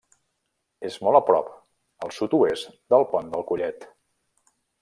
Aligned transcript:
És 0.89 0.97
molt 1.07 1.19
a 1.19 1.21
prop, 1.27 1.51
al 2.07 2.15
sud-oest, 2.21 2.75
del 2.95 3.09
Pont 3.15 3.33
del 3.37 3.49
Collet. 3.53 3.91